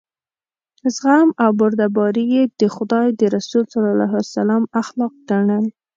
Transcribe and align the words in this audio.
زغم 0.95 1.27
او 1.43 1.49
بردباري 1.59 2.25
یې 2.35 2.43
د 2.59 2.61
خدای 2.75 3.07
د 3.19 3.21
رسول 3.35 3.63
صلی 3.71 3.89
الله 3.93 4.11
علیه 4.17 4.29
وسلم 4.31 4.63
اخلاق 4.81 5.13
ګڼل. 5.29 5.65